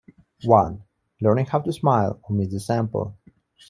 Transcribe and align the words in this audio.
One: 0.47 0.81
Learning 1.21 1.45
How 1.45 1.59
to 1.59 1.71
Smile 1.71 2.19
omit 2.27 2.49
the 2.49 2.59
sample. 2.59 3.15